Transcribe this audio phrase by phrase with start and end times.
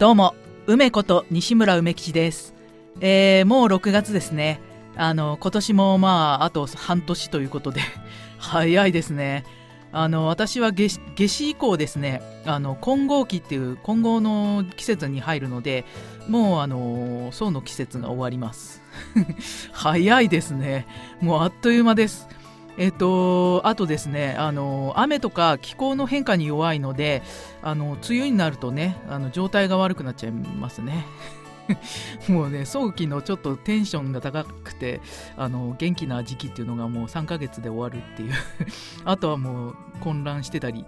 [0.00, 0.34] どうも
[0.66, 2.54] 梅こと西村梅吉です、
[3.02, 4.58] えー、もう6月ですね。
[4.96, 7.82] あの今年もまああと半年ということで
[8.40, 9.44] 早いですね。
[9.92, 10.88] あの私は夏
[11.28, 12.22] 至以降ですね。
[12.46, 15.84] あの混合期っていう混合の季節に入るので
[16.30, 18.80] もうあの層の季節が終わります。
[19.72, 20.86] 早いですね。
[21.20, 22.26] もうあっという間です。
[22.76, 27.22] えっと、あとですねあの雨とか気候の変化に弱いので
[27.62, 31.06] あの梅雨になるとねあの状態が悪くなっちゃいますね。
[32.28, 35.00] もうね早期のちょっとテンションが高くて
[35.36, 38.32] あの元気な時期っていうのがもう3ヶ月で終わるっていう。
[39.04, 40.84] あとはもう混乱してたり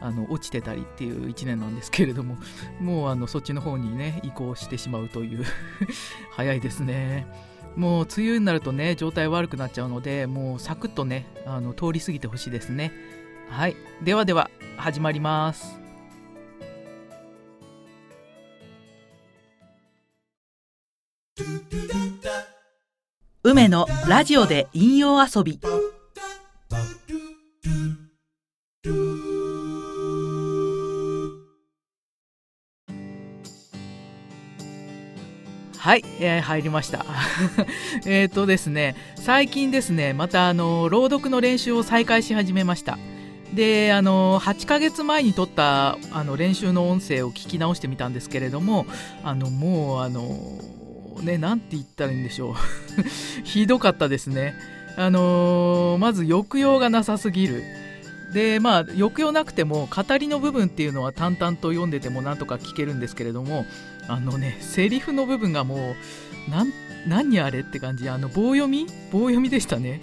[0.00, 2.36] あの落ちてたりっていう1年なんですけれども
[2.80, 5.44] もうあのそっちの方にね移行してしまうという。
[6.32, 7.26] 早いですね。
[7.76, 12.92] もう梅雨になるとね状態悪くなっちゃうのでもうサクッとねあの通り過ぎてほしいですね。
[13.50, 13.76] はい。
[14.02, 15.78] ではでは始まります。
[23.42, 25.60] 梅のラジオで引用遊び。
[35.86, 37.06] はい、えー、入りました。
[38.06, 42.98] えっとですね、最近ですね、またあの朗読の練習を再開し始めました。
[43.54, 48.84] で、あの8ヶ月前に撮ったあの練習の音声を聞き直してみたんですけれども、
[49.22, 50.60] あのもうあの
[51.22, 52.54] ね、なんて言ったらいいんでしょう。
[53.46, 54.56] ひどかったですね。
[54.96, 57.62] あのまず抑揚がなさすぎる。
[58.32, 63.64] でまあ抑揚なくても語りの部分っていうのは淡々と読んでてもなんとか聞けるんですけれども
[64.08, 65.94] あのねセリフの部分がも
[66.48, 66.72] うなん
[67.06, 68.08] 何あれって感じ。
[68.08, 68.86] あの棒読み？
[69.12, 70.00] 棒読みでしたね。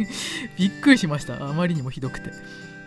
[0.58, 1.48] びっくりしました。
[1.48, 2.32] あまりにもひどくて。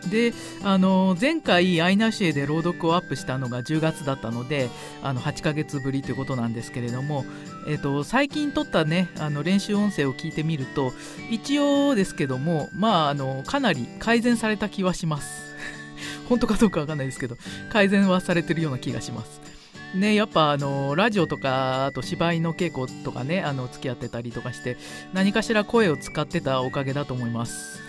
[0.09, 4.69] であの前回アイナシエで朗読をアップしたのが10月だったので
[5.01, 7.25] あの8ヶ月ぶりということなんですけれども、
[7.67, 10.91] えっと、最近撮ったねあの練習音声を聞いてみると
[11.31, 15.43] 一応ですけどもまああのかなり改善された気はします。
[16.27, 17.37] 本当かどうかわかんないですけど
[17.69, 19.52] 改善はされてるような気がします。
[19.93, 24.77] ね、やっぱあのラジオとかあと芝居の稽古とかねあの付き合ってたりとかして
[25.13, 27.81] 何かしら声を使ってたおかげだと思います。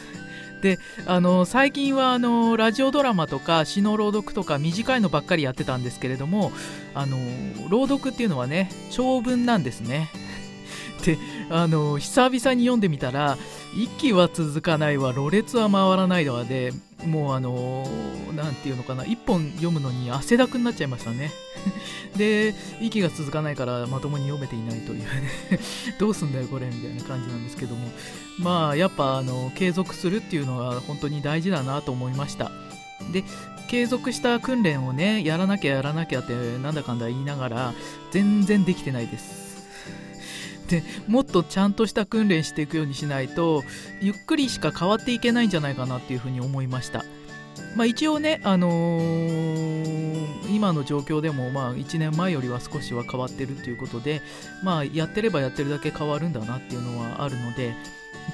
[0.60, 6.52] であの最近はあのラジオドラマとか詩の朗読とか短いのばっかりやってたんですけれども
[6.94, 7.18] あの
[7.68, 10.08] 朗読っていうのはね長文なんですね。
[11.04, 11.18] で
[11.50, 13.36] あの久々に読んでみたら
[13.76, 16.72] 息は続かないわろれつは回らないわで
[17.06, 17.86] もうあの
[18.34, 21.30] 何て言うのかな1本読むのに汗だくになっちゃいましたね。
[22.16, 25.06] で息が続かないからまともに読めていないというね。
[25.98, 27.88] どうすんだよこれみたいな感じなんですけども。
[28.38, 32.50] まあやっぱあの継続するっていうのが本当に大事だなと思いました。
[33.12, 33.24] で
[33.68, 37.74] 継続した訓練をねやらなきゃやらなきゃってなんだかんだ言いながら
[38.12, 39.43] 全然できてないです。
[40.74, 43.62] でもっとちゃんとした訓練していくようにしないと
[44.00, 47.04] ゆっくりしか変わっていけないんじゃないかなっていうふうに思いました。
[47.76, 54.22] まあ、一応ね、あのー、今の状況でも、まあ、1年前よりは少しは変わってるということで、
[54.64, 57.74] まあ、やってればやってるだけ変わるんだなっていうのはあるので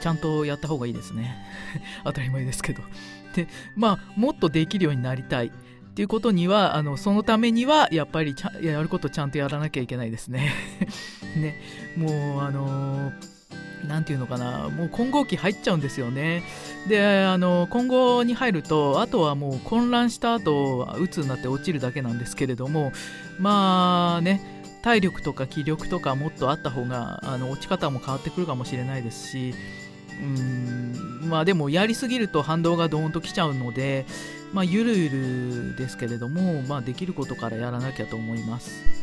[0.00, 1.36] ちゃんとやった方がいいですね。
[2.04, 2.82] 当たり前ですけど。
[3.34, 3.46] で
[3.76, 5.52] まあもっとできるようになりたい。
[5.90, 10.52] っていうことにはあのそのためにはやっぱりやることちゃんとやらなきゃいけないですね。
[11.36, 11.60] ね。
[11.96, 13.40] もうあのー
[13.88, 14.68] 何て言うのかな。
[14.68, 16.42] もう混合期入っちゃうんですよね。
[16.88, 22.92] であの混合に入るとあとはもう混乱した後鬱になって落ちるだけなんですけれども
[23.38, 24.58] まあね。
[24.82, 29.54] 体力とか気力とかもっとあった方があの落ち方も変わってくるかもしれないですし
[30.22, 34.06] うんまあでもやりすぎると反動がドーンときちゃうので
[34.52, 39.00] まあゆるゆるですけれどもまあできることからやらなきゃと思います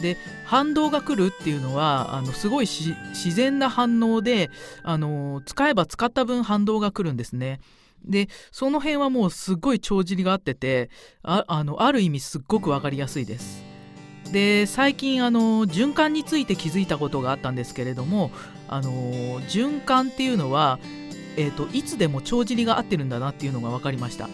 [0.00, 2.94] で反動が来るっていうのはあのすごい自
[3.34, 4.50] 然な反応で
[4.82, 7.60] あの使えば使った分反動が来るんですね。
[8.04, 10.90] でその辺はもうすっごい帳尻が合ってて
[11.22, 13.64] ああのある意味すっごく分かりやすいです。
[14.30, 18.30] で最近あの循環について気づいたことがあったんですけれども
[18.68, 20.78] あの循環っていうのは、
[21.36, 24.28] えーと、いつでも帳尻が合ってるんだなっていうのが分かりました。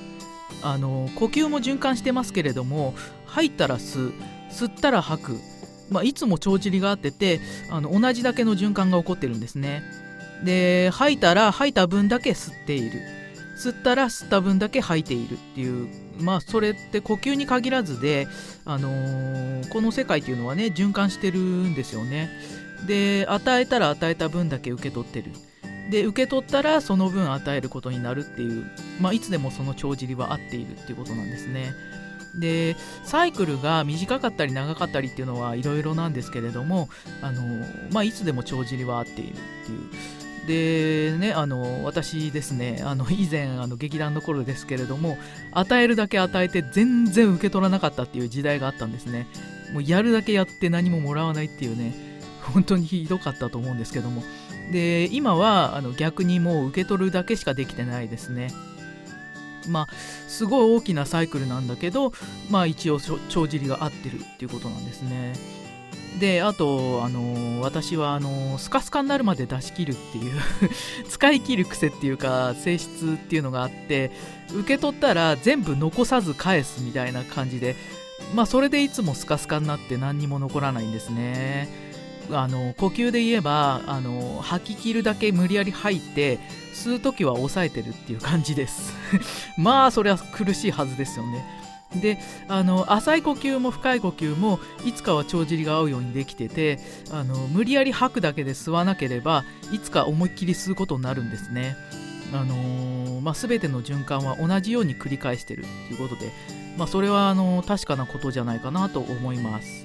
[0.63, 2.95] あの呼吸も循環してますけれども
[3.27, 4.13] 入ったら吸う
[4.51, 5.41] 吸ったら吐く。
[5.91, 9.83] まあ、いつも帳尻があっててあの同じだけの循環が起こってるんですね。
[10.43, 13.01] で吐いたら吐いた分だけ吸っている。
[13.59, 15.89] 吸ったら吸った分だけ吐いているっていう
[16.19, 18.27] まあそれって呼吸に限らずで、
[18.65, 22.31] あのー、この世界っていうのはね循環してるんですよね。
[22.87, 25.31] で与えたら与えた分だけ受け取ってる。
[25.91, 28.65] で受け取ったらその分与えることになるっていう、
[29.01, 31.75] まあ、いつでもその帳尻は合っているっていうことなんですね。
[32.35, 36.89] でサイクルが短かったり長かったりっていうのはいろいろなんですけれども
[37.21, 37.43] あの、
[37.91, 40.23] まあ、いつでも帳尻は合っているっていう。
[40.47, 45.17] でねあの私ですねあの以前あの劇団の頃ですけれども
[45.53, 49.29] 与えるだけ与えて全然受け取らなかったっていう時代があったんですね。
[49.73, 51.95] もうやるだけやって何ももらわないっていうね
[52.41, 54.23] 本当にひどかったと思うんですけども。
[54.71, 58.51] で今はあの逆にもう受け取るだけしかできてないですね。
[59.69, 59.89] まあ
[60.29, 62.13] すごい大きなサイクルなんだけど
[62.51, 65.35] まあ一応帳尻が合ってるっていうことなんですね。
[66.19, 70.41] であと、あの私はあのスカスカになるまで出し切るっていう
[71.09, 74.11] 使い切る癖っていうか性質っていうのがあって
[74.53, 77.77] 受け取ったら全部残さず返すみたいな感じで
[78.35, 81.92] まあそれでいつもスカスカになって何にも残らないんですね。
[82.31, 86.39] あの呼吸で言えばあの吐き切るだけ無理やり吐いて
[86.73, 88.95] 吸う時は抑えてるっていう感じです
[89.59, 91.45] まあそれは苦しいはずですよね
[92.01, 96.79] であの浅い呼吸も深い呼吸もいつかは帳尻が合うようにできてて
[97.11, 101.77] あの無理やり吐くだけで吸わなければいつか思いっきり吸うことになるんですね。
[102.35, 106.33] あのー、まあ、全ての循環は同じように繰り返してるということで、
[106.79, 109.82] まあ、それはあの確かなことじゃないかなと思います。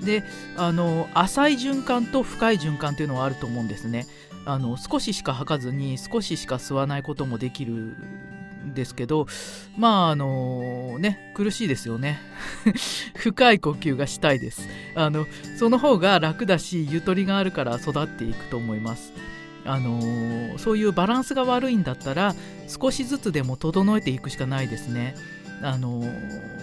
[0.00, 0.24] で
[0.56, 4.06] あの浅い循環と深い循環というのはあると思うんですね。
[4.46, 9.26] あの少ししか吐かずに少ししか吸わないこともできるんですけど
[9.76, 12.20] まああのね苦しいですよね。
[13.16, 14.68] 深い呼吸がしたいです。
[14.94, 15.26] あの
[15.58, 19.12] その方が楽だしゆとりがあるから育っていくと思います。
[19.64, 22.34] あのそういうバランスが悪いんだったら
[22.66, 25.14] 少しずつでも整えていくしかないですね。
[25.62, 26.02] あの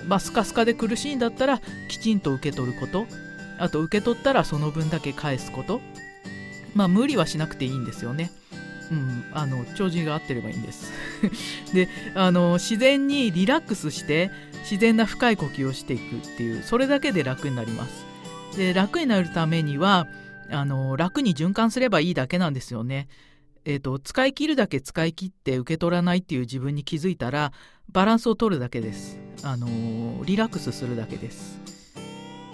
[0.08, 3.06] まあスカスカで苦しいんだったらきちんと受け取ること。
[3.60, 5.82] あと受け取ったらその分だけ返すこと。
[6.76, 8.32] まあ無理はしなくていいんですよね。
[8.92, 10.92] うん、あの帳尻が合ってればいいんです。
[11.74, 14.32] であの自然にリラックスして
[14.62, 18.06] 自然な深い呼吸をしていくっていうそれだけで楽になります。
[18.58, 20.08] で楽になるためには
[20.50, 23.08] あの楽に循環すればいいだけなんですよね。
[23.66, 27.52] えーと、使い切るだけ使い切って受け取らないっていう自分に気づいたら
[27.92, 31.77] バランスを取るだけです、あのリラックスするだけです。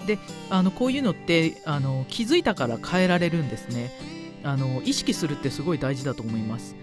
[0.06, 0.18] で
[0.50, 3.90] あのこういうのってあの気づいたから変えられるんですね。
[4.42, 6.76] あの意識するってすごい大事だと思います。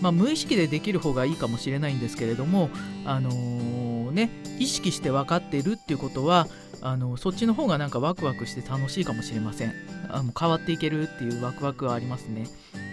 [0.00, 2.70] まあ、無意識でできる方がいいかもしれないんですけれども、
[3.04, 4.30] あのー、ね、
[4.60, 6.46] 意識して分かっているっていうことは
[6.80, 9.72] あのそっちの方がなんかワクワクして楽しいかもしれません。
[10.10, 12.46] あの変わっていけるっていうワクワクはありますね。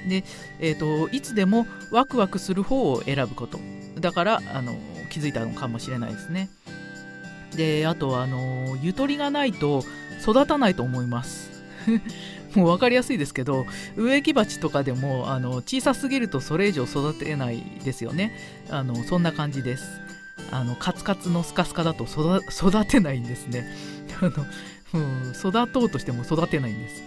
[0.10, 0.24] で、
[0.60, 3.60] えーと、いつでもワクワクする方を選ぶこと。
[4.00, 4.76] だからあの
[5.10, 6.50] 気づいたのかもしれないですね。
[7.56, 9.84] であとあのゆとりがないと
[10.22, 11.52] 育たないと思います。
[12.56, 13.66] もう分かりやすいですけど
[13.98, 18.32] 植木鉢とかでもあの小さすぎるとそれ以上育てないですよね。
[18.70, 20.00] あのそんな感じです。
[20.52, 23.66] あのカツカツのスカスカだと育てないんですね。
[24.22, 24.32] あの、
[24.94, 27.04] うん、育とうとしても育てないんです。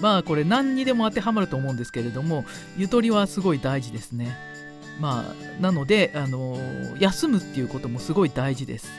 [0.00, 2.44] まあこれ何にでも当てはまると思うんですけれども
[2.78, 4.36] ゆとりはすごい大事ですね。
[4.98, 6.58] まあなのであの
[6.98, 8.90] 休むっていうこともすごい大事です。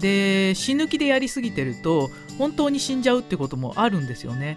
[0.00, 4.56] で死ぬ気でやりすぎてると本当に死んじゃうってこともあるんですよね。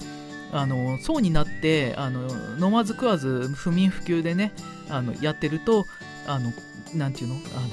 [0.52, 2.30] あの層になってあの
[2.66, 4.54] 飲まず食わず不眠不休でね
[4.90, 5.86] あのやってると
[6.28, 6.54] あの
[6.94, 7.36] なていうの？
[7.56, 7.70] あの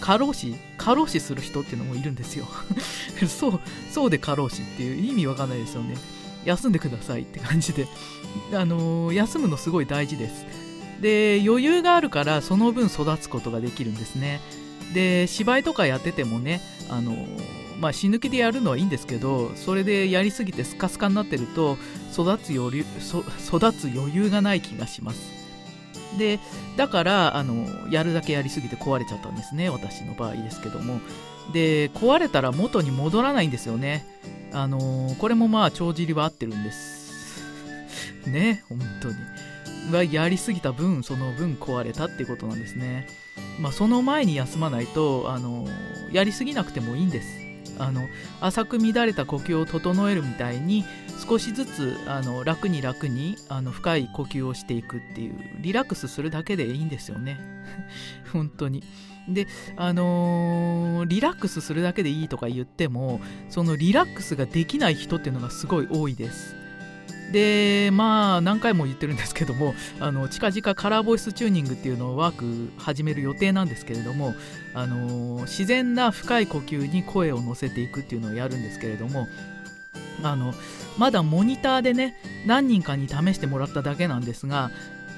[0.00, 0.54] 過労死？
[0.76, 2.46] 過労死する人っていうのもいるんですよ。
[3.28, 3.60] そう
[3.90, 5.96] そうで過労死っていう意味わかんないですよね。
[6.44, 7.86] 休んでくださいって感じで。
[8.54, 10.46] あの休むのすごい大事です。
[11.00, 14.40] で余裕があるからその分育つことができるんですね。
[14.94, 17.14] で芝居とかやっててもねあの
[17.80, 21.78] まあ、死ぬ気でやるのはいいんですけどそれでやりすぎてスカスカになってると
[22.12, 25.40] 育つ余裕育つ余裕がない気がします。
[26.18, 26.40] で
[26.76, 31.00] だからあのやるだけやりすぎて壊れちゃったんですね私の場合ですけども。
[31.54, 34.06] で壊れたら元に戻らないんですよね。
[34.52, 37.42] あのこれもまあ帳尻は合ってるんです。
[38.26, 39.14] ね本当に。
[39.92, 43.08] はやりすぎた分その分壊れたってことなんですね。
[43.60, 45.66] まあその前に休まないとあの
[46.12, 47.40] やりすぎなくてもいいんです。
[47.78, 48.02] あの
[48.40, 50.84] 浅く乱れた呼吸を整えるみたいに
[51.26, 57.40] 少しずつあの楽に楽にあの深い呼吸をしていくっていうリラックスするだけでいいんですよね。
[58.32, 58.82] 本当に。
[59.28, 66.59] であのー、リラックスするだけでいいとか言ってもそのリラックスができない人っていうのがすごい多いです。
[67.32, 74.34] でまあ何回も言ってるんですけども あの近々カラーボイスチューニングっていうのをワーク始める予定なんですけれども
[74.74, 79.28] あの自然な深い呼吸に声を乗せていくっていうのをやるんですけれども
[80.22, 80.54] あの
[80.98, 84.70] まだモニターでね何人かに試してもらっただけなんですが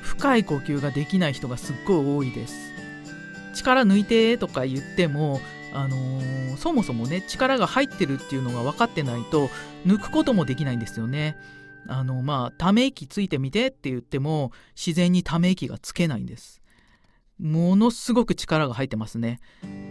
[0.02, 2.73] 深い呼吸ができない人がすっごい多いです
[3.54, 5.40] 力抜いてとか言っても
[5.75, 9.49] あのー、そもそもね力が入ってるっていうのが分かってないと
[9.87, 11.37] 抜くこともできないんですよね。
[11.89, 16.61] あのまあため息ついてみてって言っても自然にため息がつけないんです。
[17.41, 19.41] ものすごく力が入ってますね。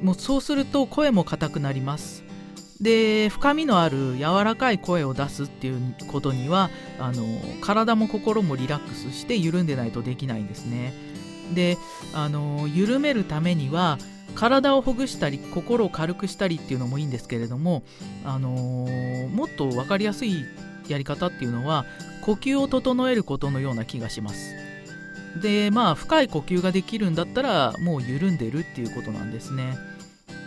[0.02, 2.24] もうそうすると声も硬くなります。
[2.80, 7.24] で深みのある柔らかい声を出すっていうことにはあの
[7.62, 10.94] 体も心もリラックスして緩んでないとできないんですね。
[11.54, 11.78] で
[12.14, 14.00] あの緩めるためには
[14.34, 17.84] 体をほぐしたり心を軽くしたりっていうのもいいんですけれども、
[18.24, 20.46] あのもっと分かりやすい
[20.92, 21.86] やり方っていうのは
[22.22, 24.56] 呼吸を整えることのような気がします。
[25.42, 29.78] でまあ深い呼吸ができるんだったらもう緩んでるっていうことなんですね。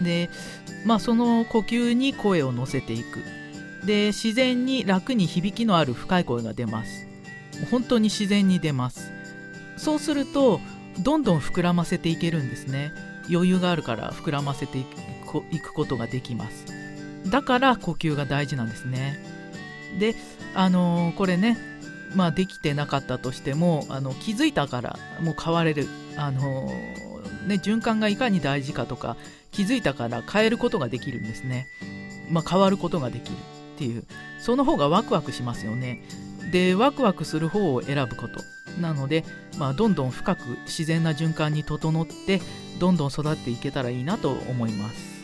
[0.03, 0.31] で
[0.85, 3.21] まあその呼吸に声を乗せていく。
[3.87, 7.07] で自然に楽に響きのある深い声が出ます。
[7.71, 9.13] 本当に自然に出ます。
[9.77, 10.61] そうすると
[11.01, 12.93] どんどん膨らませていけるんですね。
[13.31, 14.85] 余裕があるから膨らませてい
[15.61, 16.67] くことができます。
[17.31, 19.19] だから呼吸が大事なんですね。
[19.99, 20.15] で
[20.55, 21.57] あのー、これね
[22.15, 29.17] まあできてなかったとしてもあの気づいたからもう変われるあのー、ね循環がいかに大事かとか
[29.51, 31.67] 気づいたから変えることができるんですね。
[32.31, 33.37] まあ、変わることができる
[33.75, 34.05] っていう
[34.41, 36.03] その方がワクワクしますよね。
[36.51, 38.41] でワクワクする方を選ぶこと
[38.81, 39.25] なので、
[39.59, 42.41] まあ、どんどん深く自然な循環に整って
[42.79, 45.15] どんどん育っていけたらいいなと思います。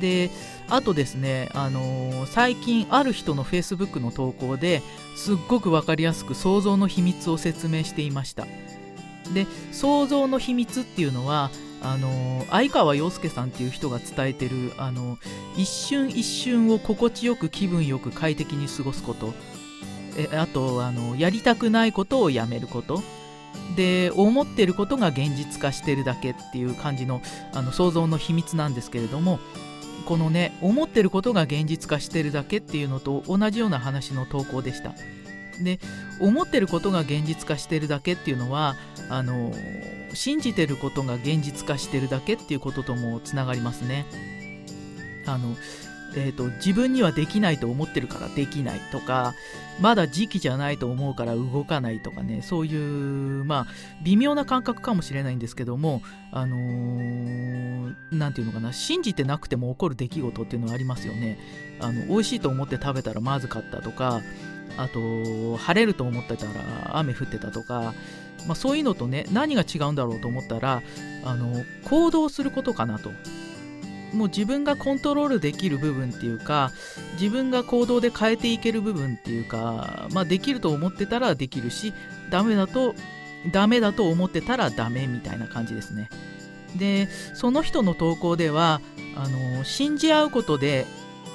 [0.00, 0.30] で
[0.68, 4.82] あとですね、あのー、最近ある人の Facebook の投稿で
[5.14, 8.46] すっごく分かりやすく想像の秘密を説明していました。
[9.32, 11.50] で想像の秘密っていうのは
[11.82, 15.18] あの相川洋介さんっていう人が伝えてるあの
[15.56, 19.34] 一瞬一瞬を心地よく気分よく快適に過ごすこと
[20.16, 23.02] えあとあのやりたくないことをやめること
[23.76, 27.20] で思ってることが現実化してるだけっていう感じの
[27.52, 29.38] あの想像の秘密なんですけれども
[30.06, 34.94] このね思ってることが現実化してるだけっていうのと同じような話の投稿でした
[35.62, 35.80] で
[36.20, 38.76] 思ってることが現実化してるだけっていうのは
[39.10, 39.52] あの
[40.14, 44.06] 信じてることが現実化してるだけっていうことともつながりますね。
[45.26, 45.56] あの
[46.14, 49.34] えーと、自分にはできないと思ってるからできないとか
[49.80, 53.66] まだ時期じゃないと思うから動かないとかねそういうまあ
[54.02, 57.92] 微妙な感覚かもしれないんですけどもあのー、
[58.32, 61.38] て言うのかな信じてなくても起こる出来事っていうのはありますよね。
[61.80, 64.22] あの美味しいと思って食べたらまずかったとか
[64.78, 67.92] あと晴れると思ってたら雨降ってたとか
[68.46, 70.82] まあ、そういうのとね何が違うんだろうと思ったら
[71.24, 73.10] あの行動することかなと。
[74.12, 76.70] もう自分がコントロールできる部分っていうか
[77.14, 81.92] 自分が行動で変えていける部分っていうか、まあ、できると思ってたらできるし
[82.30, 82.94] ダメだと
[83.52, 86.08] ダメだと思ってたらダメみたいな感じですね
[86.76, 88.80] でその人の投稿では
[89.16, 90.86] あの信じ合うことで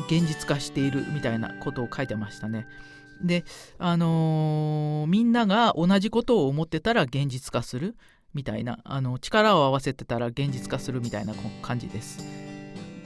[0.08, 2.68] 現実化しているみたいなことを書いてましたね
[3.24, 3.44] で、
[3.78, 7.96] あのー、みんなが同じことを思ってたら現実化する
[8.34, 12.51] みたいな、あの力を合わせてたら現実化するみたいな感じです。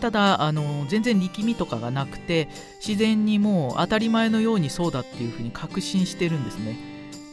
[0.05, 2.47] ただ、あの全然力みとかがなくて
[2.77, 6.77] 自然にもう当たり前のようにそうだっていうふうに確信してるんですね。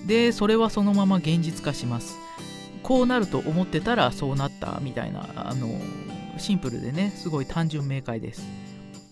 [0.07, 2.17] でそれはそのまま現実化します。
[2.83, 5.69] こうなると思ってたらそうなったみたいなあの
[6.39, 8.43] シンプルでねすごい単純明快です。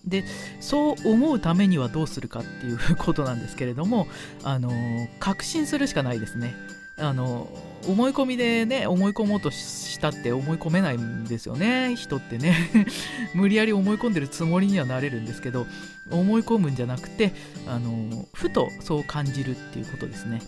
[0.03, 0.23] で
[0.59, 4.07] そう思うためにはどうするかっていうことなんですけれども
[4.43, 4.71] あの
[5.19, 6.55] 確信するしかないですね
[7.01, 7.49] あの
[7.87, 11.95] 思い込みでね思い込もうとしたって思い込めないんですよね。
[11.95, 12.55] 人ってね。
[13.33, 15.65] 無理やり思い込んでるつもりにはなれるんですけど
[16.11, 17.33] 思い込むんじゃなくて
[17.67, 20.41] あのふとそう感じるっていうことですね。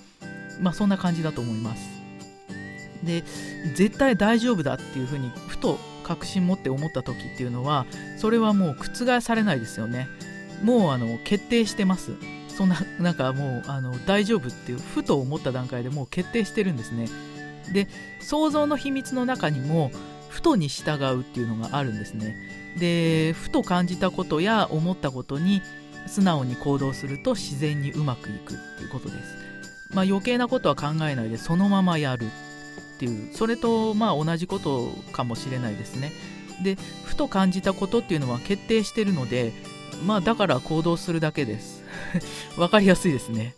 [0.61, 1.81] まあそんな感じだと思います。
[3.03, 3.23] で
[3.75, 7.85] 絶対大丈夫だっていうふうにふと確信持って思った時っていうのは
[8.17, 10.07] それはもう覆されないですよね。
[10.63, 12.11] もうあの決定してます。
[12.55, 17.07] そんな なんかもうあの大丈夫っていうふと思った段階でもう決定してるんですね。
[17.71, 17.87] で
[18.19, 19.91] 想像の秘密の中にも
[20.29, 22.35] ふとに従うっていうのがあるんですね。
[22.77, 25.61] でふと感じたことや思ったことに
[26.07, 29.37] 素直に行動すると自然にうまくいくっていうことです。
[29.93, 33.33] まあ余計なことは考えないでそのままやるっていう。
[33.33, 36.11] それとまあ同じことかもしれないですね。
[36.63, 39.53] でふと感じたことっていうのは決定してるので
[40.05, 41.83] まあだから行動するだけです。
[42.57, 43.55] わかりやすいですね。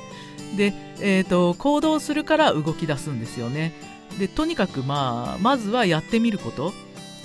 [0.56, 3.72] で、えーと、行動するから動き出すんですよね。
[4.18, 6.72] でとにかくまあまずはやってみること。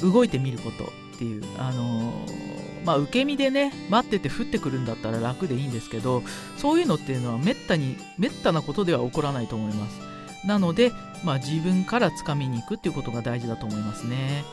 [0.01, 0.85] 動いてみること
[1.15, 6.23] っていうあのー、まあ受け身でね待ってて降ってくるんだったら楽でいいんですけど
[6.57, 10.07] そういうのっていうのはめったにめったなことでは起こらないと思います。
[10.45, 14.45] なので、まあ、自分から掴みに行くっていうことが大事だと思いますね。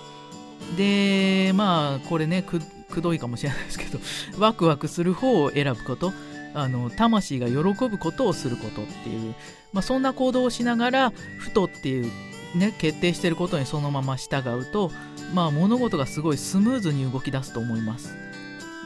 [0.76, 2.60] でまあこれねく
[3.00, 3.98] どいかもしれないですけど
[4.38, 6.12] ワクワクする方を選ぶこと
[6.54, 9.34] あの魂が喜ぶことをすることっていう、
[9.72, 12.10] まあ、そんな行動をしながらふとっていう
[12.54, 14.92] ね決定してることにそのまま従うと、
[15.34, 18.14] まあ、物事がすごいスムーズに動き出すと思います。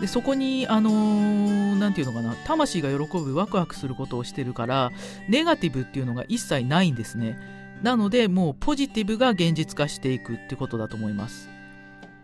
[0.00, 0.90] でそこにあの
[1.74, 4.92] 何、ー、て言うのかな魂が喜ぶワクワクすることをしてるから
[5.28, 7.36] ネガティブっていうのが一切ないんですね
[7.82, 11.48] なのでもうポジティブが現実化していくってことだと思います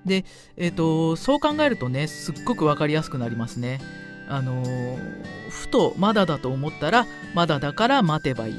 [0.04, 0.24] で、
[0.56, 3.80] えーと、そう考えるとねすっごく分かりやすくなりますね。
[4.28, 8.54] あのー、ふとまだだと思ったらまだだから待てばいい。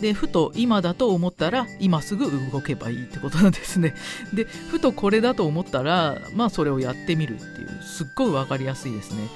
[0.00, 3.94] でふと今だと思ったら今すぐ動けばいいってことなんですね。
[4.32, 9.28] でふとこれだと思ったらまあそれをやってみるっていうすっごい分かりやすいですね。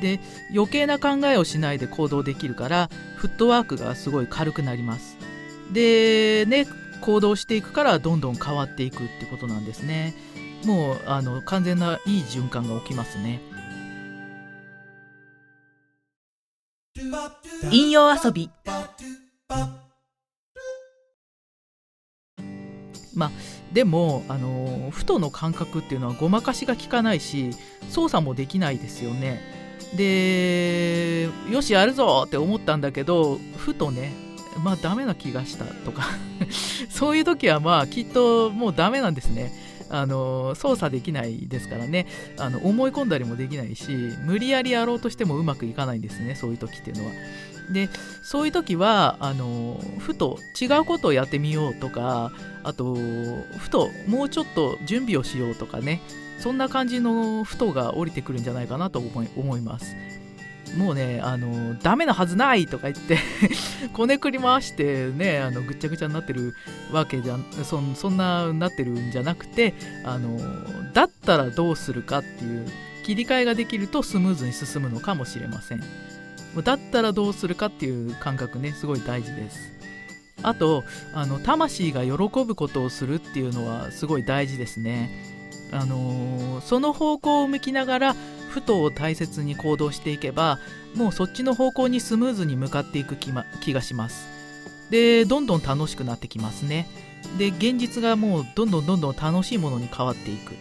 [0.00, 0.20] で
[0.54, 5.16] 余計な考えをしないで行動できるからフットワークがすごい軽くなります。
[5.72, 6.66] でね
[7.00, 10.14] 行動していくからどんどん変わっていくってことなんですね。
[10.64, 13.40] もうあの完全ないい循環が起きますね。
[17.70, 18.50] 引用遊び。
[23.14, 23.30] まあ
[23.72, 27.50] でもあのふとの感覚っていうのはごまかしが効かないし
[27.90, 29.40] 操作もできないですよね。
[29.96, 34.12] でよしやるぞって思ったんだけどふとね
[34.62, 36.04] まあダメな気がしたとか。
[36.90, 42.06] そういう時はまあきっともうダメなんですねあの操作できないですからね。
[42.38, 47.12] あの思い込んだりもできないし無理やりやろうとしてもうまくいかないんですねそういう時っていうのは。
[47.72, 47.90] で
[48.22, 56.00] そういう時はあのふと違うことをやってみようとかあとふともうちょっと準備をしようとかね。
[56.38, 59.96] そんな感じのふとが降りてくるんじゃないかなと思い思います。
[60.76, 63.18] もうねあのダメなはずないとか言って
[63.92, 66.54] こねくり回してねあのぐっちゃぐちゃになってる
[66.92, 70.38] わけじゃそそんななってるんじゃなくてあの
[70.92, 72.66] だったらどうするかっていう
[73.04, 75.82] 切り替えができるとスムーズに進むのかもしれません。
[76.64, 79.72] だったらどうするかっていう感覚ねすごい大事です。
[80.42, 85.38] あとあの魂が喜ぶことをするっていうのはすごい大事ですね。
[85.72, 88.16] あの、その方向を向きながら
[88.48, 90.58] ふとを大切に行動していけば
[90.94, 94.28] もうそっちの方向にスムーズに向かっていく気,、ま、気がします。
[94.90, 96.88] でどんどん楽しくなってきますね。
[97.36, 100.54] で現実がもうどんどんどんどん楽しいものに変わっていく。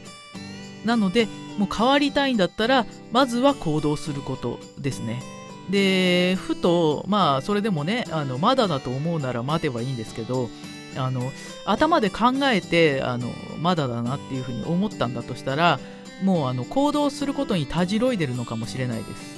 [0.85, 5.21] なのでもう変わりたいんだったらまずは行動することですね。
[5.69, 10.49] でふとまあそれでもねあのまだだと思うなら待てばいいんですけど
[10.95, 11.31] あの
[11.65, 13.27] 頭で考えてあの
[13.59, 15.79] まだだなっていうふうに思ったんだとしたら
[16.23, 19.37] もうあの行動することにたじろいでるのかもしれないです。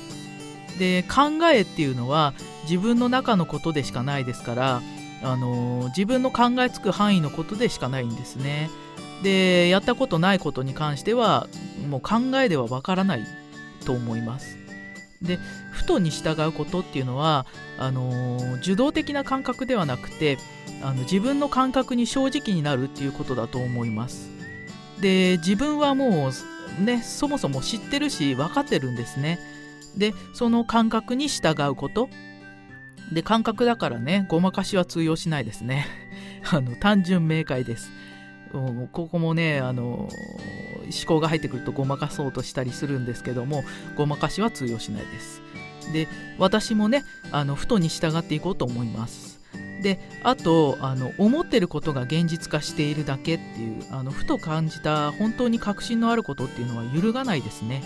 [0.80, 4.82] で考えっていうのは自分の中のことでしかないですから
[5.22, 8.70] あの自分の考えつく範囲のことでしかないんですね。
[9.24, 11.48] でやったことないことに関しては
[11.90, 13.26] もう考えではわからない
[13.86, 14.58] と思います。
[15.22, 15.38] で
[15.72, 17.46] ふとに従うことっていうのは
[17.78, 20.38] あの、受動的な感覚ではなくて
[20.82, 24.30] あの自分の感覚に正直になるっていうことだと思います
[25.02, 26.32] で自分はもう
[26.80, 29.40] ねそもそも知ってるし分かってるんですね。
[29.98, 32.10] でその感覚に従うこと。
[33.12, 35.88] で感覚だからねごまかしは通用しないですね。
[36.52, 37.92] あの単純明快です。
[38.92, 40.10] ここもねあの思
[41.06, 43.64] 考が入ってくるとごまかそうとしたりするんですけども
[43.96, 45.42] ごまかしは通用しないです。
[45.94, 49.29] で私もねあのふとに従っていこうと思います。
[49.82, 57.84] であとあの思ってることが現実化しているだけっていうあのふと感じた本当に確信のあることっていうのは揺るがないですね。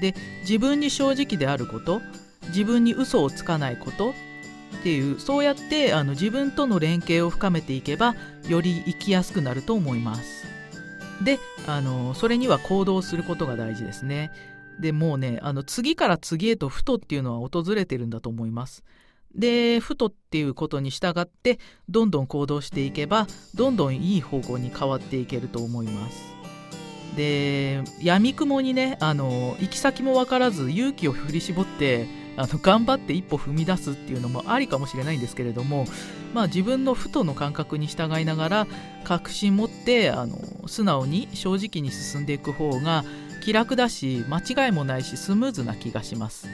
[0.00, 2.02] で自分に正直であること
[2.48, 8.14] 自分に嘘をつかないことっていうそうやってあの自分との連携を深めていけば
[8.48, 10.46] より生きやすくなると思います。
[11.24, 14.30] であのそれには行動することが大事ですね。
[14.78, 18.84] でもうねあの次から次へとふとっていうのは訪れてるんだと思います。
[19.36, 26.34] でふとっていうことに従ってどんどん行動していけばどんどんいい方向に変わっていけると思います
[27.16, 35.86] で闇雲にねあの行き先も分からず勇気を振り絞ってあの頑張って一歩踏み出すっていうのもありかもしれないんですけれども、
[36.34, 38.66] まあ、自分のふとの感覚に従いながら
[39.04, 40.36] 確信持ってあの
[40.68, 43.04] 素直に正直に進んでいく方が
[43.42, 46.48] 気楽だし間違いもないしスムーズな気がします。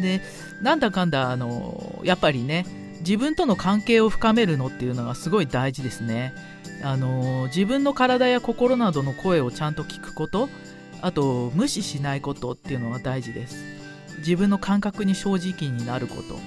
[0.00, 0.20] で
[0.62, 2.66] なんだかんだあのやっぱりね
[3.00, 6.34] 自分との関係を深めるのっていうのがすごい大事ですね。
[6.82, 10.48] あの自分の体や心などの声をちゃんと聞くこと
[11.00, 13.76] あと無視しないことっていうのは大事です。
[14.18, 16.38] 自分の感覚に正直になること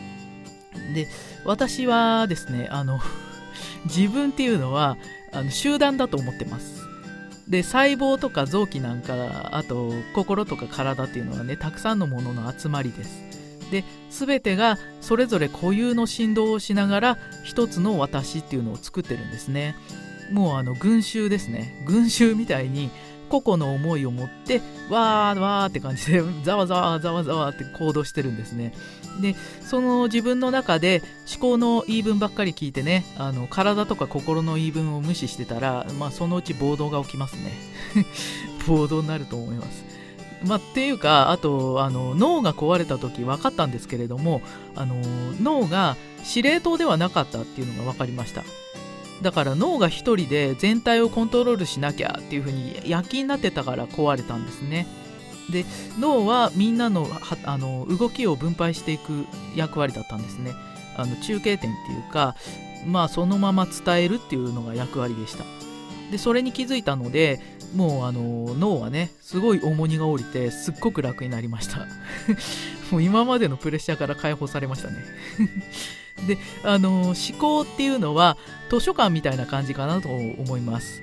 [0.93, 1.07] で
[1.45, 2.99] 私はですねあの
[3.85, 4.97] 自分っていうのは
[5.31, 6.81] あの集団だと思ってます
[7.47, 13.28] で細胞とか臓器なんかあと心とか体っていうのはねたくさんのものの集まりです
[13.71, 19.75] で全てがそれぞれ固有の振動をしながら一つの私っていうのを作ってるんですね。
[20.31, 21.83] もうあの群衆ですね。
[21.85, 22.89] 群衆みたいに
[23.29, 28.73] 個々の思いを持ってわーわーって感じでざわざわざわざわって行動してるんですね。
[29.21, 31.01] でその自分の中で
[31.31, 37.53] 思考の言い分ばっかり聞いてねあの体とか心の言い分を無視してたら、まあ、そのうち暴動が起きますね。
[38.67, 39.98] 暴動になると思います。
[40.43, 44.41] まあ、っていうかあとあの脳が壊れた時分かったんですけれども
[44.75, 44.95] あの
[45.41, 48.43] 脳が司令塔ではなかったっていうのが分かりました。
[49.21, 54.87] だから脳が一人で全体をコントロールしなきゃっていうふうに躍起になってたから壊れたんですね。
[55.49, 55.65] で
[55.99, 57.07] 脳はみんなの
[57.43, 59.25] あの動きを分配していく
[59.55, 60.53] 役割だったんですね。
[60.95, 62.35] あの中継点っていうか
[62.85, 65.43] まあそのまま伝えるっていうのが役割でした。
[66.11, 67.39] でそれに気づいたので
[67.75, 71.87] もうあの脳はねすごい重荷が下りてすっごく楽になりました。
[72.91, 74.97] もう今までのプレッシャーから解放されましたね。
[76.27, 78.37] であの思考っていうのは
[78.69, 81.01] 図書館みたいな感じかなと思います。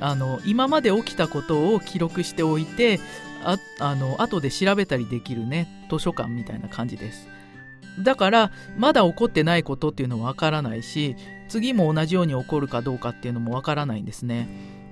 [0.00, 3.00] あの今まで起きたことを記録しておいて
[3.44, 7.28] ああの後で調べたりできるね図書館みたいな感じです。
[7.98, 11.16] だからまだ起こってないことっていうのはわからないし
[11.48, 14.48] 次も同じように起こるかどうかっていうのもわからないんですね。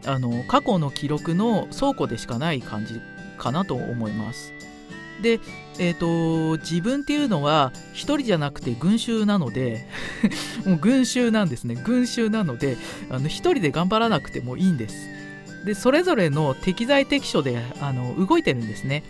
[0.07, 3.01] あの過去の記録の倉庫でしかない感じ
[3.39, 4.53] かなと思います。
[5.23, 5.41] で、
[5.79, 9.87] えーと、自分っていうのは1人じゃなくて群衆なので
[10.67, 11.75] もう群衆なんですね。
[11.75, 12.77] 群衆なので
[13.11, 15.09] あの1人で頑張らなくてもいいんです。
[15.65, 19.03] でそれぞれの適材適所であの動いてるんですね。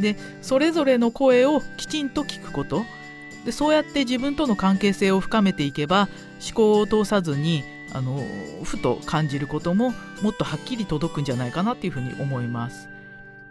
[0.00, 2.84] でそれぞれの声をきちんと聞くこと。
[3.44, 6.08] でそうやって自分との関係性を深めていけば
[6.44, 8.22] 思考を通さずにあの
[8.64, 12.88] ふと感じることももっとはっきり届くんじゃないかなっていうふうに思います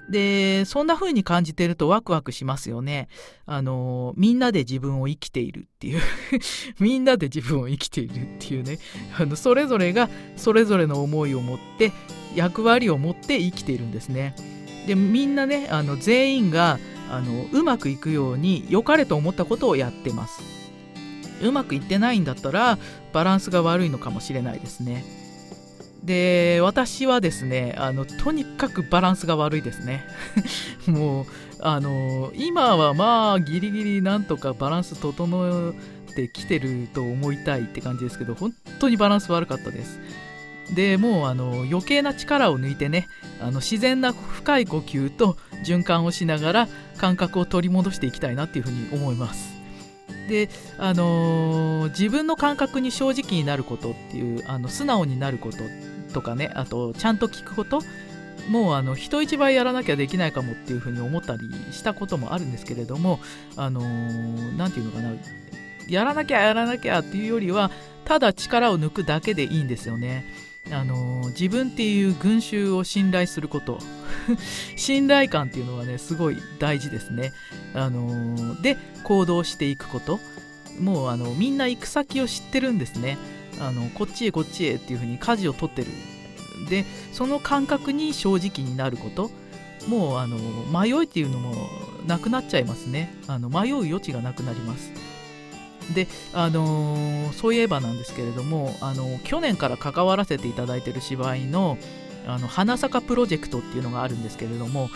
[0.09, 3.09] で、そんな風に感じてるとワクワクしますよね。
[3.45, 6.01] あの、みんなで自分を生きているっていう
[6.79, 8.79] みんなで自分を生きているっていうね。
[9.19, 11.91] あの、それぞれがそれぞれの思いを持って、
[12.35, 14.35] 役割を持って生きているんですね。
[14.87, 20.56] で、みんなね、あの、全員が、あの、うまくいくように良かれと思ったことをやってます。
[21.41, 22.77] うまくいってないんだったら、
[23.13, 25.03] バランスが悪いのかもしれないですね。
[26.07, 30.05] で私はですねあのとにかくバランスが悪いですね。
[30.87, 31.25] もう
[31.59, 35.73] あの今はまあギリギリなんとかバランス整っ
[36.15, 39.99] てきてると思いたいって感じですけど本当にバランス悪かったです。
[40.73, 43.07] でもうあの余計な力を抜いてね
[43.41, 49.56] あの自然な深い呼吸と循環をしながら感覚を取り戻していきたいなっていうふうに思います。
[50.27, 55.57] であのー、自分の感覚に正直になることっていうあの素直になること
[56.13, 57.81] とかねあとちゃんと聞くこと
[58.49, 63.19] もうあの人一倍やらなきゃできないかもっていうふうに思ったりしたこともあるんですけれども
[63.55, 65.13] あの何、ー、て言うのかな
[65.89, 67.71] やらなきゃやらなきゃっていうよりは
[68.05, 70.25] ただ力を抜くだけでいいんですよね。
[70.71, 73.79] あの、自分っていう群衆を信頼すること。
[74.75, 77.33] 信頼感っていうのはねすごい大事ですね。
[77.73, 80.19] あの、で行動していくこと。
[80.79, 83.17] もうあのみんな行く先を知ってるんですね。
[83.59, 85.87] あのこっちへこっちへっていう風に舵を取ってる。
[86.69, 89.31] でその感覚に正直になること。
[89.87, 90.37] もうあの
[90.69, 91.69] 迷いっていうのも
[92.05, 93.13] なくなっちゃいますね。
[93.27, 94.91] あの迷う余地がなくなります。
[95.93, 101.77] であのー、そういえばなんですけれどもあの去年から関わらせていただいている芝居の
[102.25, 104.89] あの花坂プロジェクトっていうのがあるんですけれども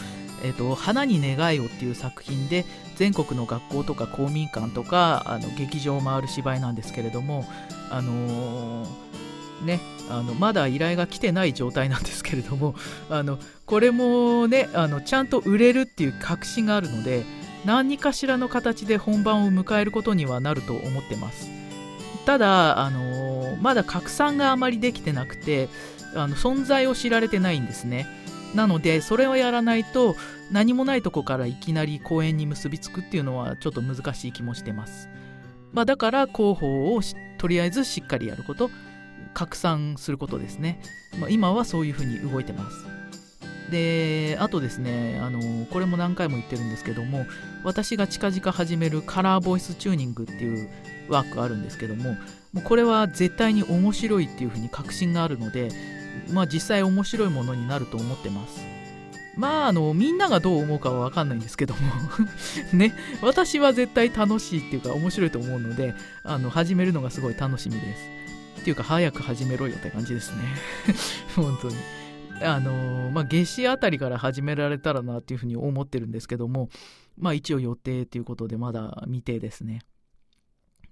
[0.44, 7.46] えーと、花に願いをっていう作品で全国の学校とか公民館とかあの劇場を回る芝居なんですけれども、
[7.90, 12.76] あのー、ね、あのまだ依頼が来てない状態なんですけれども
[13.10, 17.24] あのこれもねあのちゃんと売れるっていう確信があるので
[17.66, 21.50] 何かしらの形で本番を迎えることにはなると思ってます。
[22.26, 25.70] ただ、あの、まだ拡散があまりできてなくて
[26.16, 28.08] あの存在を知られてないんですね。
[28.56, 30.16] なのでそれをやらないと
[30.52, 35.08] 何もないとこからいきなり公演に結びつくっていうのはちょっと難しい気もしてます、
[35.72, 37.02] まあ、だから広報を
[37.38, 38.70] とりあえずしっかりやること。
[39.34, 40.82] 拡散することですね、
[41.20, 42.86] まあ、今はそういうふうに動いてます。
[43.72, 47.26] であとですねあのこれも何回も言ってるんですけども
[47.64, 50.70] 私が近々始めるカラーボイスチューニングっていう
[51.10, 52.16] ワークあるんですけども
[52.54, 55.70] もうこれは絶対に面白いっていうふうに確信があるので
[56.32, 58.62] まあ実際面白いものになると思ってます。
[59.38, 61.80] まああのみんながどう思うかは分かんないんですけども
[62.78, 68.10] ね私は絶対楽しいっていうか面白いと思うのであの始めるのがすごい楽しみです。
[68.60, 70.44] っていうか早く始めろよって感じですね。
[71.36, 72.01] 本当に。
[72.44, 76.70] あのまあ、夏至あたりから始められたらなっていうふうに思ってるんですけども、
[77.18, 79.82] まあ、一応予定ということでまだ未定ですね。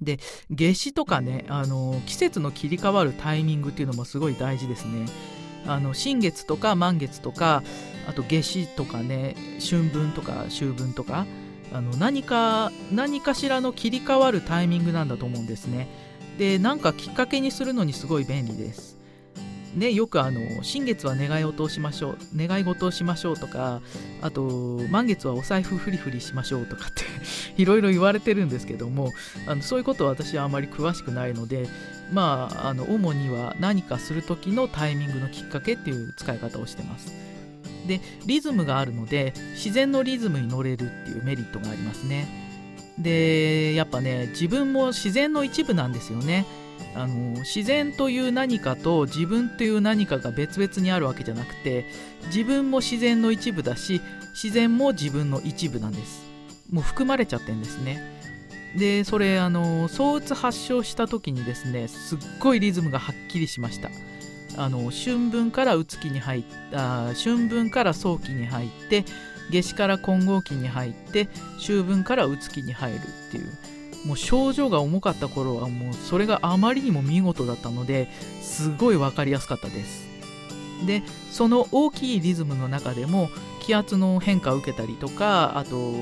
[0.02, 0.18] で
[0.50, 5.06] 夏至とかねあの季節の切り替わるタイミングっていうのもすごい大事ですね。
[5.68, 7.64] あの新月とか満月とか
[8.08, 11.26] あと夏至とかね春分とか秋分とか
[11.74, 15.88] あの何か何かしらの切り替わるタイミングなんだと思うんですね。
[16.38, 18.99] でなんかきっかけにするのにすごい便利です。
[19.76, 23.82] ね、よくあの新月は願い事をしましょう願い事をしましょうとか
[24.22, 24.42] あと
[24.90, 27.04] 満月はお財布フリフリしましょうとかって
[27.62, 29.12] いろいろ言われてるんですけども
[29.46, 31.68] あのそういうことは私はあまり詳しくないので
[32.12, 37.14] まああの主には何かする時のタイミングのきっかけっていう使い方をしてます。
[37.88, 42.28] でリズムがあるので自然のリズムに乗れるっていうメリットがありますね。
[42.98, 46.46] でやっぱね自分も自然の一部なんですよね。
[46.96, 51.86] あの自然という何かと自分という何かが別々にあるわけじゃなくて
[52.28, 54.02] 自分も自然の一部だし
[54.34, 56.24] 自然も自分の一部なんです。
[56.72, 58.02] もう含まれちゃってんですね。
[58.78, 63.90] でそれあの躁うつ発症した時にですねすっごいリズムがはっきりしました。
[64.58, 69.06] あの春分からうつ期に入った春分から早期に入って
[69.52, 73.79] 夏至から混合期に入って秋分からうつ期に入るっていう。
[74.06, 78.10] もう症状が重かった頃はもうそれがあまりにも見事だったので
[78.42, 80.08] すごい分かりやすかったです。
[80.86, 85.94] でその大きいリズムの中でも気圧の変化を受けたりとかあと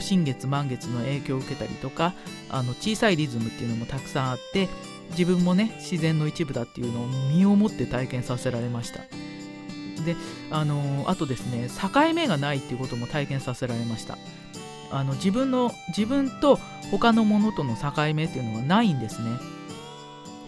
[0.00, 2.12] 新月満月の影響を受けたりとか
[2.50, 4.68] あの小さいリズムっていうのもたくさんあって
[5.10, 9.00] 自分もね自然の一部だっていうのを身をもって体験させられました。
[10.04, 10.14] で
[10.50, 14.18] あのあとですね境目がないっていうことも体験させられました。
[14.90, 16.58] あの自分の自分と
[16.90, 19.30] 他のものとの境目っていうのはないんですね。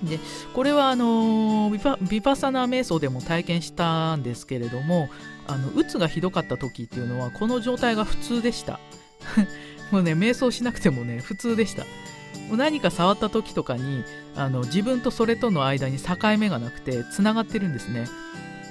[0.02, 0.20] で
[0.54, 5.08] これはあのビパパサナ瞑想でも体験したんですけれども
[5.48, 8.78] あのうつがひどかった時っていうのはこの状態が普通でした。
[9.90, 11.84] もうね瞑想しなくてもね普通でした。
[12.50, 14.04] 何か触った時とかに
[14.36, 18.06] あの自分とそれとの間に境目がなくてつながってるんですね。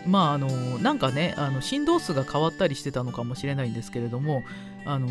[0.06, 0.48] まああの
[0.80, 4.44] なんかねあの振動数が変わったりしてたのかもしれないんですけれども
[4.88, 5.08] あの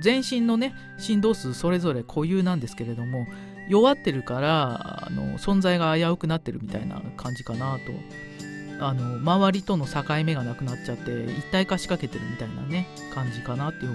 [0.00, 3.26] 全身のね振動数それぞれ固有なんですけれども
[3.68, 7.80] 弱ってるからあの存在が危うくなってるみたいな感じかなと。
[8.78, 13.92] あの周りとの境目がなくなっちゃって一体化しかけてるみたいなね感じかなっていう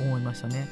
[0.00, 0.68] 思いましたね。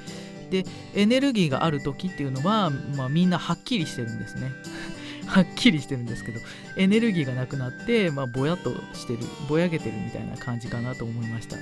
[0.51, 4.53] でエネルギーがある時っていうのは、まあ、みんなはっきりしてるんですね。
[5.27, 6.39] はっきりしてるんですけど
[6.77, 11.57] エネルギーがなくなって、まあ、ぼやっとしてるぼやけてるみたいな感じかなと思いました。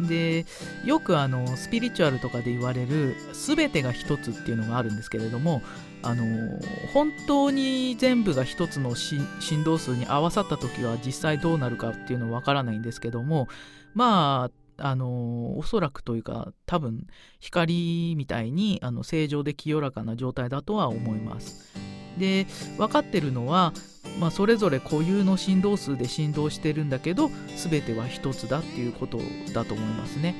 [0.00, 0.44] で
[0.84, 5.62] よくあのスピリチュアルとかで言われる全てが一つっていうのがあるんですけれども
[6.02, 6.24] あの
[6.92, 9.26] 本当に全部が一つの振
[9.64, 13.48] 動数に合わさった時は実際どうなるかっていうのはわからないんですけども
[13.94, 17.06] まああのおそらくというか多分
[17.40, 21.74] 光みたいにあの正常で清らかな状態だとは思います。
[22.18, 22.46] で
[22.78, 23.74] 分かってるのは、
[24.18, 29.18] まあ、それぞれ固有の振動数で振動してるんだけど全ては一つだっていうこと
[29.52, 30.34] だと思いますね。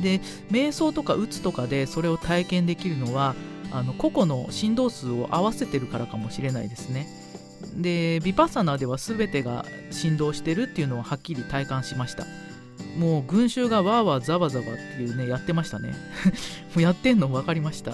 [0.00, 3.34] で瞑想とかうつとかでそれを体験できるのは
[3.72, 7.06] あの個々の振動数を合わせてるからかもしれないですね。
[7.74, 12.24] でビパサナでは全てが振動してるっていうのをはっきり体感しました。
[12.96, 15.94] もう群衆がわーわーざわざわっていうねやってましたね。
[16.74, 17.92] もうやってんの分かりました。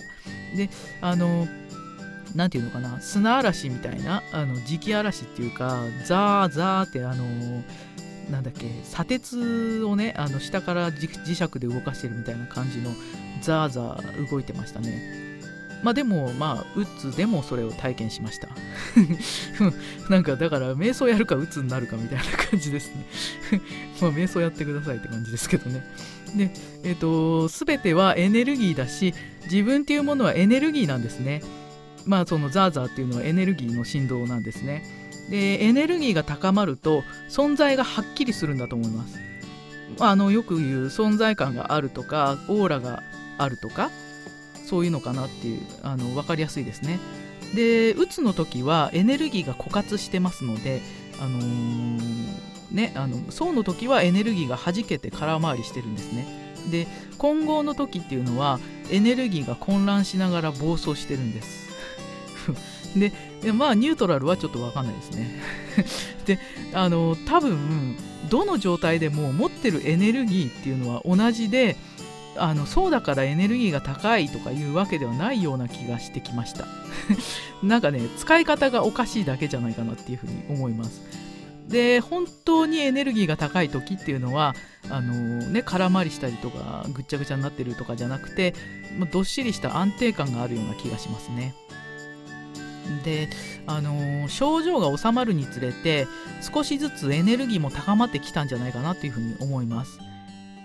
[0.56, 1.48] であの
[2.34, 7.24] 何て言うのかな砂嵐みたいなあの磁気嵐っていうかザーザーってあの
[8.30, 12.90] なんだっけ砂鉄をねあの下から磁石で動かしてるみたいな感じの
[13.40, 15.24] ザーザー動いてましたね。
[15.82, 18.48] まあでもまあうつでもそれを体験しました。
[20.08, 23.04] なんかだから瞑想やるかうつになるかみたいな感じですね。
[24.00, 25.84] まあ瞑想やってくださいって感じですけどね。
[26.34, 26.50] で
[26.84, 29.12] えっ、ー、と全てはエネルギーだし
[29.44, 31.42] 自分っていうものはエネルギーなんですね。
[32.06, 34.84] まあそのザーザーっていうのはエネルギーの振動なんですね。
[35.30, 39.18] でエネルギーが高まると存在がはっきりするんだと思います。
[40.00, 43.02] あのよく言う存在感があるとかオーラが
[43.38, 43.90] あるとか
[44.66, 46.98] そういうのかなっていうあの分かりやすいですね。
[47.54, 50.80] でうつの時はエネルギーが枯渇してますので
[51.20, 52.38] あのー、
[52.72, 56.44] ねあの層の時はエネルギーが弾けて空回りしてるんですね。
[56.70, 56.86] で
[57.18, 58.58] 混合の時っていうのは
[58.90, 61.63] エネルギーが混乱しながら暴走してるんです。
[62.96, 63.12] で
[63.52, 65.40] まあニュートラルはちょっと分かんないですね。
[66.26, 66.38] で
[66.72, 67.96] あの多分
[68.30, 71.76] どの状態でも持ってるエネルギーっていうのは同じで
[72.36, 76.66] あのそうだからエネルギーが高いとかいうわけではないような気がしてきました。
[77.62, 81.02] なんかね使い方がおかしいだけじゃないかなっていうふうに思います。
[81.68, 84.54] で本当にエネルギーが高い時っていうのは
[84.90, 88.54] あのね空回りしたりとかぐっちゃぐちゃになってるとかじゃなくて
[89.12, 91.54] どっしりした安定感があるような気がしますね。
[93.04, 93.28] で
[93.66, 96.06] あの症状が治まるにつれて
[96.40, 99.98] 少しずつエネルギーも高まってきたんじゃないかなというふうに思います。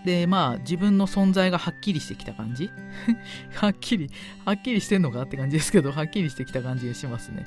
[0.06, 2.70] でまあ自分の存在がはっきりしてきた感じ？
[3.56, 4.10] はっきり
[4.46, 7.46] はっきりしてんのかって感じですけどはっきりしてきた感じがしますね。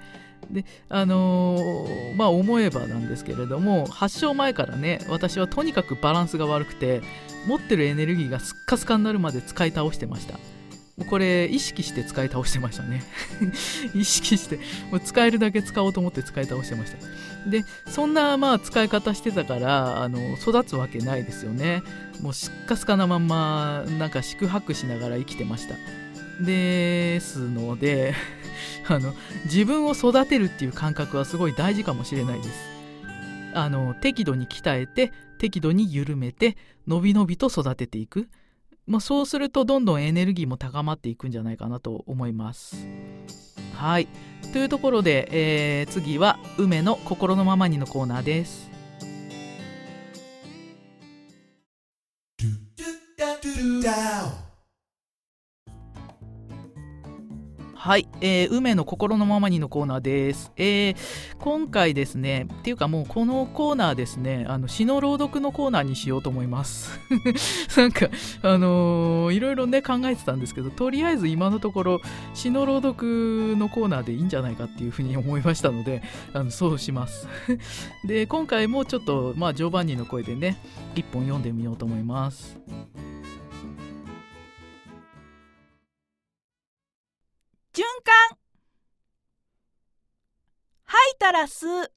[0.51, 7.01] であのー、まあ思えばなんですけれども発症前からね私はとにかくバランスが悪くて
[7.47, 10.39] 持ってるエネルギーがスッカスカになるまで使い倒してました
[11.09, 13.03] これ意識して使い倒してましたね。
[13.95, 14.57] 意識して
[14.91, 17.51] もう使えるだけ使おうと思って使い倒してました。
[17.51, 21.83] でそんなまあ使い方してたからあの育つわけないですよね。
[22.21, 25.77] もうしっかすかなまんまなんか四苦八苦しながら生きてました。
[26.45, 28.15] ですので
[28.89, 29.15] あの
[29.47, 32.51] 自分を育てるっていう感覚はすごい大事かもしれないです。
[33.55, 38.29] あの適度に鍛えて適度に緩めてのびのびと育てていく、
[38.87, 42.87] まあ、そうするとどんどんエネルギーも高まっていくんじゃないかなと思います。
[43.75, 44.09] はい。
[44.53, 48.71] というところで、えー、次は梅の心のままにのコーナーです。
[57.83, 60.53] はい、えー、梅の心のままにのコーナーです。
[60.57, 60.97] えー、
[61.41, 67.01] 今回ですね、っていうかもうこのコーナーですね、あの詩の朗読のコーナーにしようと思います。
[67.77, 68.07] なんか、
[68.43, 72.01] あのー、いろいろね考えてたんですけど、とりあえず今のところ
[72.35, 77.27] 詩の朗読のコーナーでいいんじゃないかっていうふうに思いましたので、あのそうします。
[78.07, 80.57] で、今回もちょっと、まあ、ジョバンニの声でね、
[80.95, 82.57] 一本読んでみようと思います。
[87.75, 88.39] 循環
[90.85, 91.93] 吐いたら吸う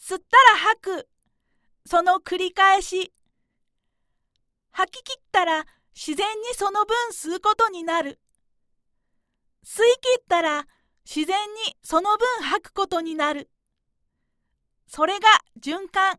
[0.00, 1.08] 吸ったら吐く
[1.86, 3.12] その繰り返し
[4.70, 8.18] 吐き切ったら自然にその分吸うことになる。
[9.64, 10.66] 吸い切ったら
[11.04, 13.50] 自然にその分吐くことになる。
[14.86, 15.28] それが
[15.60, 16.18] 循環。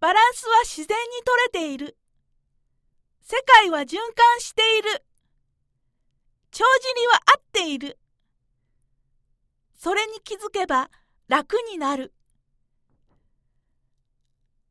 [0.00, 1.96] バランスは自然に取れている。
[3.22, 5.04] 世界は循環している。
[6.50, 7.98] 帳尻は合っている。
[9.74, 10.90] それに気づけば
[11.28, 12.12] 楽になる。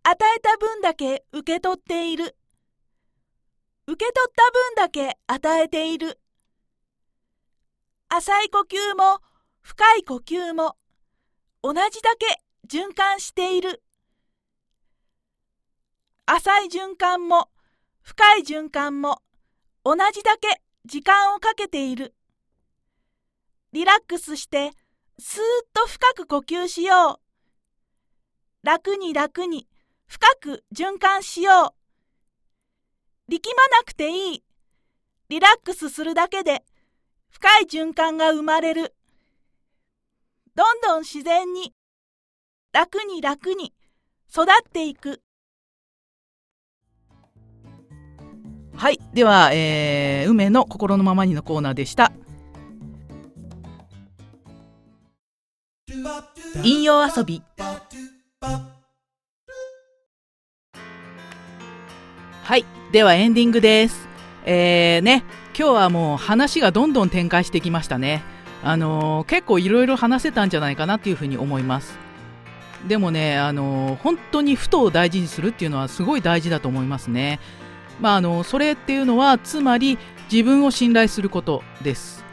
[0.04, 2.38] 与えた分だけ受け取っている。
[3.88, 6.20] 受け取った分だけ与えている。
[8.10, 9.20] 浅い呼吸も
[9.62, 10.78] 深い呼吸も
[11.62, 13.84] 同じだけ循環している。
[16.26, 17.50] 浅い循環も
[18.02, 19.22] 深い循環も
[19.84, 22.16] 同じだけ時間をかけている。
[23.74, 24.72] リラックスして、
[25.20, 28.66] スーッと深く呼吸しよう。
[28.66, 29.68] 楽に楽に、
[30.08, 31.76] 深く循環しよ
[33.28, 33.32] う。
[33.32, 34.44] 力まなくていい。
[35.28, 36.64] リラックスするだけで、
[37.32, 38.96] 深い循環が生まれる。
[40.56, 41.74] どんどん自然に、
[42.72, 43.74] 楽に楽に
[44.30, 45.22] 育っていく。
[48.78, 49.00] はい。
[49.12, 52.12] では、えー、梅の心のままにのコーナーでした。
[56.64, 57.42] 引用遊び。
[62.44, 62.66] はい。
[62.92, 64.08] では、エンディングです。
[64.46, 65.24] えー、ね、
[65.58, 68.22] 今日はもう話がどんどん展開してきましたね。
[68.64, 71.98] あのー、結構いろいろ話せたんじゃないかなっていうふうに思います。
[72.88, 77.40] でもね、あのー、本当にふとを大事にするっていうのはすごい大事だと思いますね。
[78.00, 79.98] まあ、あのそれっていうのはつまり
[80.32, 82.24] 自分を信頼することです。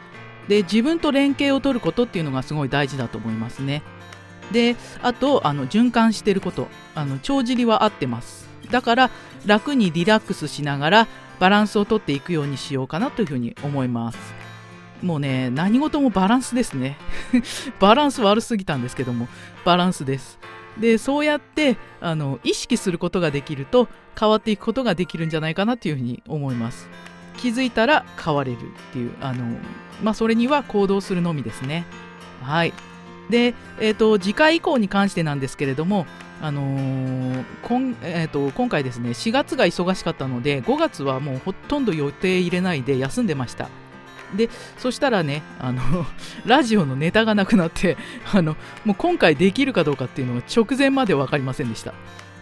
[0.47, 3.81] で自分と連携を取ることっていうのがすごい大事だと思いますね。
[4.51, 8.47] であとあの循環してることあの帳尻は合ってます。
[8.69, 9.11] だから
[9.45, 11.07] 楽にリラックスしながら
[11.39, 14.17] バランスをとっていくようにしようかなというふうに思います。
[15.01, 16.97] もうね何事もバランスですね。
[17.79, 19.27] バランス悪すぎたんですけども
[19.63, 20.39] バランスです。
[20.79, 23.87] でそうやってあの意識することができると
[24.19, 26.87] 変わっていくことができるんじゃないかなというふうに思います。
[27.37, 28.61] 気づいたら変われるっ
[28.93, 29.45] ていうあの
[30.01, 31.85] まあそれには行動するのみですね。
[32.41, 32.73] はい。
[33.29, 36.05] で、えーと、次回以降に関してなんですけれども、
[36.41, 43.69] あのーこんえーと、今回ですね4月が忙しかったので5月はもうほとんど予定入れないで休んでました。
[44.35, 45.81] でそしたらねあの
[46.45, 47.97] ラジオのネタがなくなって
[48.33, 51.93] あのもう今回できるかどうかっていうのは直前まで分かりませんでした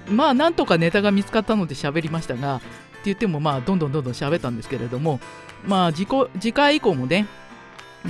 [0.10, 2.66] まあなんとかネタが見つかったので喋りましたがって
[3.06, 5.20] 言ってもまあどんどんどんどん喋ったんですけれども
[5.66, 6.08] まあ次
[6.40, 7.28] 次回以降もね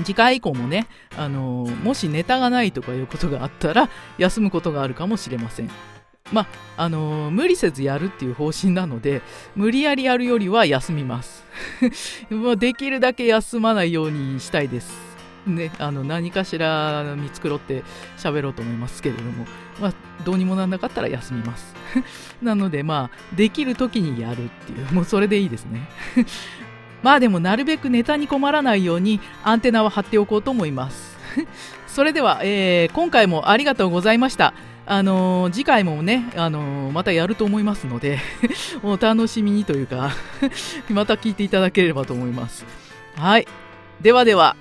[0.03, 5.69] 次回以降もね、あの、もしネタがないとかいうことがあったら休むことがあるかもしれません。
[6.33, 9.21] まあ、のー、無理せずやるっていう方針なので、
[9.55, 11.45] 無理やりやるよりは休みます。
[12.57, 15.13] できるだけ休まないようにしたいです。
[15.45, 17.83] ね、あの何かしら見繕って
[18.17, 19.45] 喋ろうと思いますけれども、
[19.79, 21.75] まあ、どうにもなんなかったら休みます。
[22.41, 25.87] なので、まあ、できる時にやるっていう、もうそれでいいですね。
[27.03, 31.17] まあでも、なるべくネタに困らないようにアンテナは張っておこうと思います。
[31.87, 34.53] それでは、えー、今回もありがとうございました。
[34.85, 38.19] あの、次回もね、あの、またやると思いますので
[38.83, 40.11] お楽しみにというか
[40.91, 42.65] また聞いていただければと思います。
[43.15, 43.47] はい。
[44.01, 44.55] ではでは。